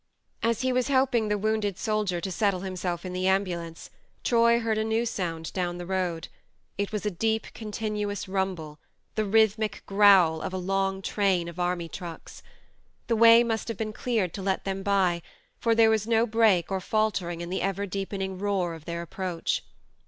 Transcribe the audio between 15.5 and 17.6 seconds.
for there was no break or faltering in